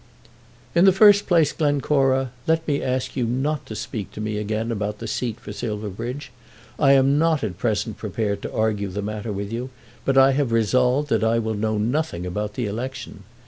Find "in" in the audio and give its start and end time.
0.73-0.85